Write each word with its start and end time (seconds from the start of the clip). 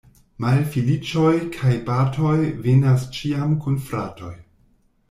Malfeliĉoj 0.43 1.33
kaj 1.57 1.75
batoj 1.91 2.35
venas 2.67 3.07
ĉiam 3.19 3.57
kun 3.67 3.81
fratoj. 3.89 4.35